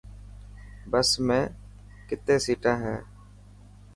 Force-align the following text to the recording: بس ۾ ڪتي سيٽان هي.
بس 0.91 1.09
۾ 1.29 1.37
ڪتي 2.09 2.35
سيٽان 2.45 2.75
هي. 2.85 2.97